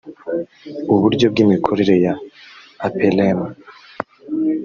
uburyo 0.93 1.25
bw 1.31 1.37
imikorere 1.45 1.95
ya 2.05 2.13
aprm 2.85 3.39